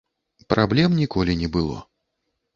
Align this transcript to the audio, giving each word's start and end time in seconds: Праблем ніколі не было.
Праблем 0.53 0.95
ніколі 1.01 1.37
не 1.43 1.51
было. 1.59 1.77